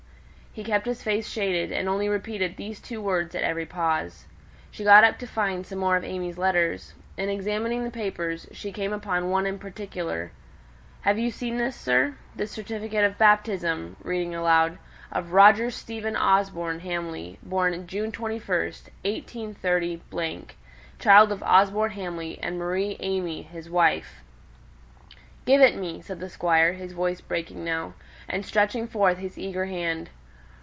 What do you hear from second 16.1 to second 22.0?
Osborne Hamley, born June 21, 183, child of Osborne